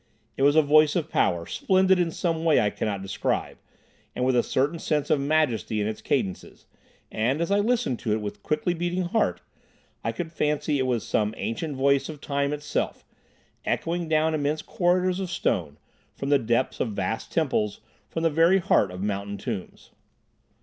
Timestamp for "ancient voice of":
11.37-12.19